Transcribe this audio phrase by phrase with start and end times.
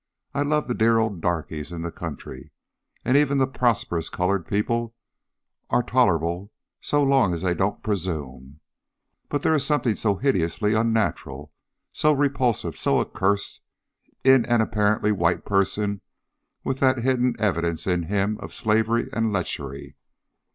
[0.33, 2.49] I love the dear old darkies in the country;
[3.05, 4.95] and even the prosperous coloured people
[5.69, 8.61] are tolerable so long as they don't presume;
[9.29, 11.53] but there is something so hideously unnatural,
[11.93, 13.61] so repulsive, so accursed,
[14.23, 16.01] in an apparently white person
[16.63, 19.97] with that hidden evidence in him of slavery and lechery.